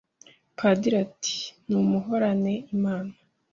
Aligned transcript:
Padiri 0.57 0.95
ati 1.05 1.35
numuhorane 1.69 2.53
Imana 2.75 3.13